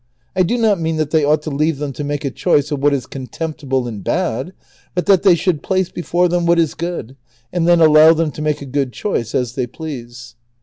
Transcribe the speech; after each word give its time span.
I 0.35 0.41
do 0.41 0.57
not 0.57 0.79
mean 0.79 0.95
that 0.97 1.11
they 1.11 1.23
ought 1.23 1.43
to 1.43 1.51
leave 1.51 1.77
them 1.77 1.93
to 1.93 2.03
make 2.03 2.25
a 2.25 2.31
choice 2.31 2.71
of 2.71 2.81
what 2.81 2.91
is 2.91 3.05
contemptible 3.05 3.87
and 3.87 4.03
bad, 4.03 4.51
but 4.95 5.05
that 5.05 5.21
they 5.21 5.35
should 5.35 5.61
place 5.61 5.91
before 5.91 6.27
them 6.27 6.47
what 6.47 6.57
is 6.57 6.73
good 6.73 7.15
and 7.53 7.67
then 7.67 7.79
allow 7.81 8.11
them 8.15 8.31
to 8.31 8.41
make 8.41 8.63
a 8.63 8.65
good 8.65 8.93
choice 8.93 9.35
as 9.35 9.53
they 9.53 9.67
please. 9.67 10.33